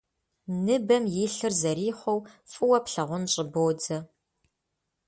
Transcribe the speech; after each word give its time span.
Ныбэм 0.65 1.03
илъыр 1.25 1.53
зэрихъуэу 1.61 2.19
фӀыуэ 2.51 2.79
плъагъун 2.85 3.23
щӀыбодзэ. 3.33 3.97